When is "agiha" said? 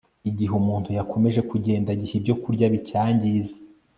1.95-2.15